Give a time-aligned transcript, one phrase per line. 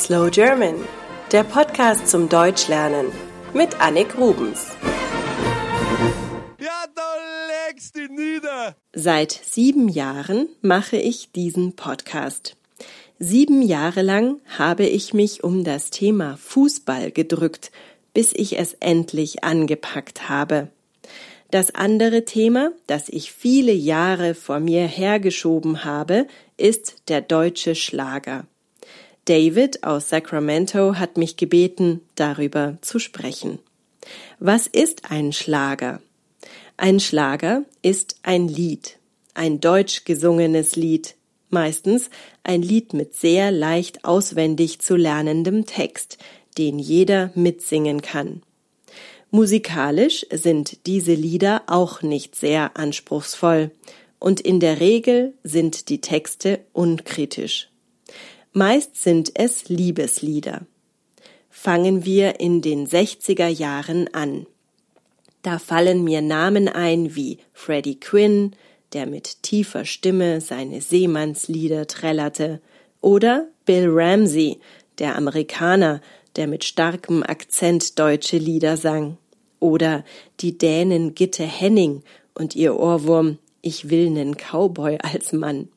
[0.00, 0.76] Slow German,
[1.30, 3.12] der Podcast zum Deutschlernen
[3.52, 4.68] mit Annik Rubens.
[6.58, 7.16] Ja, da
[7.68, 8.76] legst du nieder.
[8.94, 12.56] Seit sieben Jahren mache ich diesen Podcast.
[13.18, 17.70] Sieben Jahre lang habe ich mich um das Thema Fußball gedrückt,
[18.14, 20.68] bis ich es endlich angepackt habe.
[21.50, 26.26] Das andere Thema, das ich viele Jahre vor mir hergeschoben habe,
[26.56, 28.46] ist der deutsche Schlager.
[29.30, 33.60] David aus Sacramento hat mich gebeten, darüber zu sprechen.
[34.40, 36.02] Was ist ein Schlager?
[36.76, 38.98] Ein Schlager ist ein Lied,
[39.34, 41.14] ein deutsch gesungenes Lied,
[41.48, 42.10] meistens
[42.42, 46.18] ein Lied mit sehr leicht auswendig zu lernendem Text,
[46.58, 48.42] den jeder mitsingen kann.
[49.30, 53.70] Musikalisch sind diese Lieder auch nicht sehr anspruchsvoll,
[54.18, 57.69] und in der Regel sind die Texte unkritisch.
[58.52, 60.62] Meist sind es Liebeslieder.
[61.50, 64.44] Fangen wir in den 60er Jahren an.
[65.42, 68.56] Da fallen mir Namen ein wie Freddie Quinn,
[68.92, 72.60] der mit tiefer Stimme seine Seemannslieder trällerte,
[73.00, 74.58] oder Bill Ramsey,
[74.98, 76.00] der Amerikaner,
[76.34, 79.16] der mit starkem Akzent deutsche Lieder sang,
[79.60, 80.04] oder
[80.40, 82.02] die Dänen Gitte Henning
[82.34, 85.68] und ihr Ohrwurm Ich will nen Cowboy als Mann.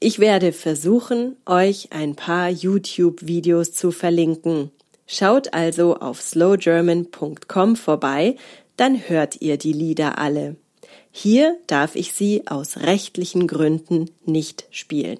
[0.00, 4.70] Ich werde versuchen, euch ein paar YouTube-Videos zu verlinken.
[5.08, 8.36] Schaut also auf slowgerman.com vorbei,
[8.76, 10.54] dann hört ihr die Lieder alle.
[11.10, 15.18] Hier darf ich sie aus rechtlichen Gründen nicht spielen.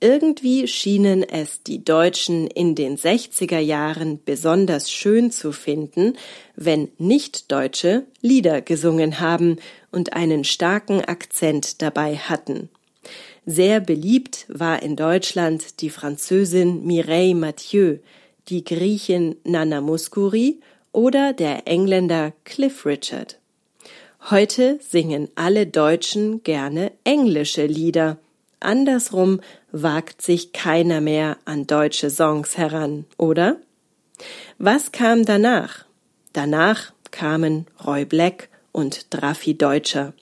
[0.00, 6.18] Irgendwie schienen es die Deutschen in den 60er Jahren besonders schön zu finden,
[6.56, 9.56] wenn Nicht-Deutsche Lieder gesungen haben
[9.92, 12.68] und einen starken Akzent dabei hatten.
[13.48, 17.98] Sehr beliebt war in Deutschland die Französin Mireille Mathieu,
[18.48, 23.38] die Griechin Nana Muscuri oder der Engländer Cliff Richard.
[24.30, 28.18] Heute singen alle Deutschen gerne englische Lieder.
[28.58, 29.40] Andersrum
[29.70, 33.60] wagt sich keiner mehr an deutsche Songs heran, oder?
[34.58, 35.84] Was kam danach?
[36.32, 40.14] Danach kamen Roy Black und Draffi Deutscher.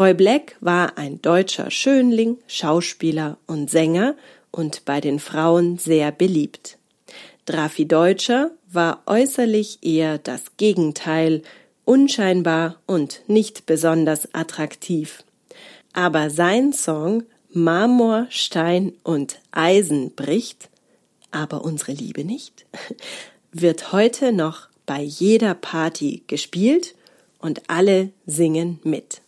[0.00, 4.16] Roy Black war ein deutscher Schönling, Schauspieler und Sänger
[4.50, 6.78] und bei den Frauen sehr beliebt.
[7.44, 11.42] Drafi Deutscher war äußerlich eher das Gegenteil,
[11.84, 15.22] unscheinbar und nicht besonders attraktiv.
[15.92, 20.70] Aber sein Song Marmor, Stein und Eisen bricht,
[21.30, 22.64] aber unsere Liebe nicht,
[23.52, 26.94] wird heute noch bei jeder Party gespielt
[27.38, 29.20] und alle singen mit.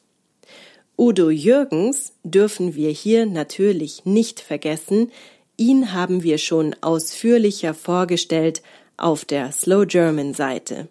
[1.05, 5.11] Udo Jürgens dürfen wir hier natürlich nicht vergessen,
[5.57, 8.63] ihn haben wir schon ausführlicher vorgestellt
[8.97, 10.87] auf der Slow German Seite.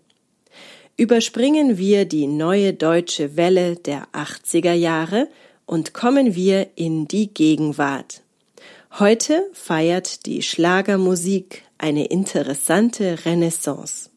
[0.98, 5.30] Überspringen wir die neue deutsche Welle der 80er Jahre
[5.66, 8.22] und kommen wir in die Gegenwart.
[9.00, 14.10] Heute feiert die Schlagermusik eine interessante Renaissance.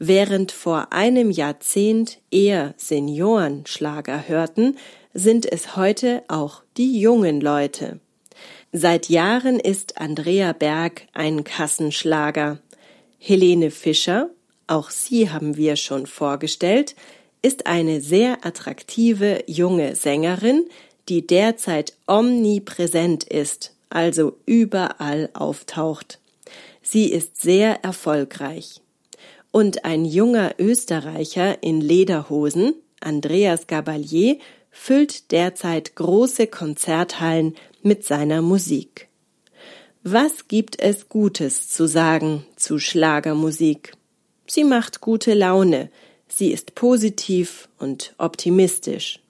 [0.00, 4.76] Während vor einem Jahrzehnt eher Senioren Schlager hörten,
[5.14, 8.00] sind es heute auch die jungen Leute.
[8.72, 12.58] Seit Jahren ist Andrea Berg ein Kassenschlager.
[13.18, 14.30] Helene Fischer,
[14.66, 16.94] auch sie haben wir schon vorgestellt,
[17.42, 20.66] ist eine sehr attraktive junge Sängerin,
[21.08, 26.20] die derzeit omnipräsent ist, also überall auftaucht.
[26.82, 28.80] Sie ist sehr erfolgreich.
[29.50, 34.38] Und ein junger Österreicher in Lederhosen, Andreas Gabalier,
[34.70, 39.08] füllt derzeit große Konzerthallen mit seiner Musik.
[40.02, 43.92] Was gibt es Gutes zu sagen zu Schlagermusik?
[44.46, 45.90] Sie macht gute Laune,
[46.26, 49.20] sie ist positiv und optimistisch.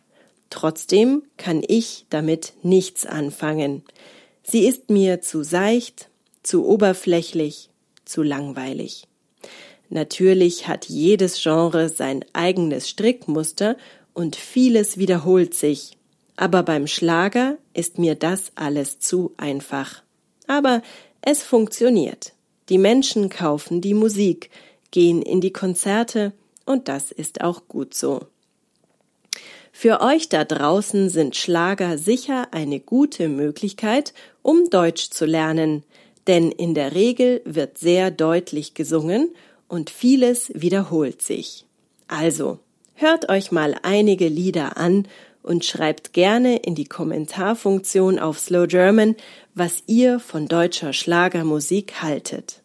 [0.49, 3.83] Trotzdem kann ich damit nichts anfangen.
[4.43, 6.09] Sie ist mir zu seicht,
[6.43, 7.71] zu oberflächlich,
[8.05, 9.07] zu langweilig.
[9.89, 13.77] Natürlich hat jedes Genre sein eigenes Strickmuster
[14.15, 15.97] und vieles wiederholt sich.
[16.37, 20.03] Aber beim Schlager ist mir das alles zu einfach.
[20.47, 20.83] Aber
[21.23, 22.33] es funktioniert.
[22.69, 24.51] Die Menschen kaufen die Musik,
[24.91, 26.33] gehen in die Konzerte
[26.65, 28.21] und das ist auch gut so.
[29.73, 35.85] Für euch da draußen sind Schlager sicher eine gute Möglichkeit, um Deutsch zu lernen,
[36.27, 39.35] denn in der Regel wird sehr deutlich gesungen
[39.69, 41.65] und vieles wiederholt sich.
[42.09, 42.59] Also,
[43.01, 45.09] Hört euch mal einige Lieder an
[45.43, 49.17] und schreibt gerne in die Kommentarfunktion auf Slow German,
[49.55, 52.61] was ihr von deutscher Schlagermusik haltet.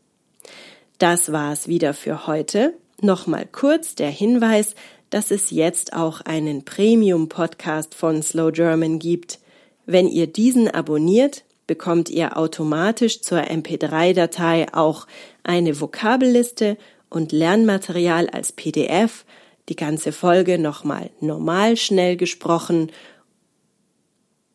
[0.97, 2.73] Das war's wieder für heute.
[2.99, 4.75] Nochmal kurz der Hinweis,
[5.09, 9.39] dass es jetzt auch einen Premium-Podcast von Slow German gibt.
[9.85, 15.07] Wenn ihr diesen abonniert, bekommt ihr automatisch zur MP3-Datei auch
[15.43, 16.75] eine Vokabelliste
[17.09, 19.23] und Lernmaterial als PDF,
[19.69, 22.91] die ganze Folge nochmal normal schnell gesprochen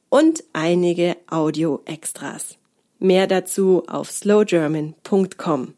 [0.08, 2.56] und einige Audio-Extras.
[2.98, 5.74] Mehr dazu auf slowgerman.com.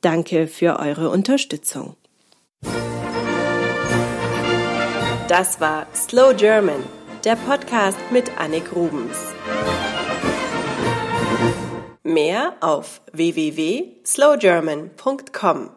[0.00, 1.96] Danke für eure Unterstützung.
[5.28, 6.82] Das war Slow German,
[7.24, 9.16] der Podcast mit Annik Rubens.
[12.04, 15.70] Mehr auf www.slowgerman.com.